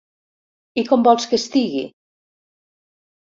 I 0.81 0.83
com 0.87 1.05
vols 1.07 1.27
que 1.33 1.39
estigui? 1.41 1.83